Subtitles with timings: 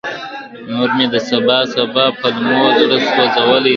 [0.71, 2.97] نور مي د سبا سبا پلمو زړه
[3.33, 3.69] سولولی دی!.